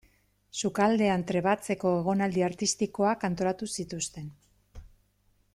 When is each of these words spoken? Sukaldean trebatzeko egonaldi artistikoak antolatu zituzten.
Sukaldean 0.59 1.25
trebatzeko 1.31 1.93
egonaldi 1.99 2.45
artistikoak 2.49 3.29
antolatu 3.33 3.71
zituzten. 3.79 4.37